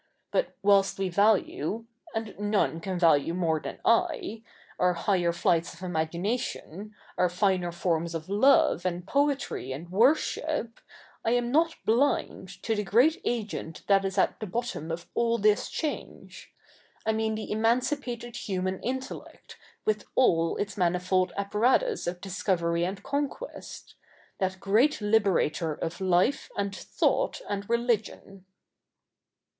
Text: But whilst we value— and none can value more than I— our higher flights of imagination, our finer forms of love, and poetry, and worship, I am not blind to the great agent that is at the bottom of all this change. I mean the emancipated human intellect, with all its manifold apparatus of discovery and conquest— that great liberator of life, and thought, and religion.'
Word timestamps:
But 0.31 0.55
whilst 0.63 0.97
we 0.97 1.09
value— 1.09 1.85
and 2.15 2.33
none 2.39 2.79
can 2.79 2.97
value 2.97 3.35
more 3.35 3.59
than 3.59 3.77
I— 3.85 4.41
our 4.79 4.93
higher 4.95 5.31
flights 5.31 5.75
of 5.75 5.83
imagination, 5.83 6.95
our 7.19 7.29
finer 7.29 7.71
forms 7.71 8.15
of 8.15 8.27
love, 8.27 8.83
and 8.83 9.05
poetry, 9.05 9.71
and 9.71 9.91
worship, 9.91 10.79
I 11.23 11.33
am 11.33 11.51
not 11.51 11.75
blind 11.85 12.63
to 12.63 12.73
the 12.73 12.83
great 12.83 13.21
agent 13.23 13.83
that 13.85 14.03
is 14.03 14.17
at 14.17 14.39
the 14.39 14.47
bottom 14.47 14.89
of 14.89 15.07
all 15.13 15.37
this 15.37 15.69
change. 15.69 16.51
I 17.05 17.11
mean 17.13 17.35
the 17.35 17.51
emancipated 17.51 18.35
human 18.35 18.81
intellect, 18.81 19.55
with 19.85 20.05
all 20.15 20.57
its 20.57 20.77
manifold 20.77 21.31
apparatus 21.37 22.07
of 22.07 22.21
discovery 22.21 22.83
and 22.85 23.03
conquest— 23.03 23.93
that 24.39 24.59
great 24.59 24.99
liberator 24.99 25.75
of 25.75 26.01
life, 26.01 26.49
and 26.57 26.75
thought, 26.75 27.39
and 27.47 27.69
religion.' 27.69 28.45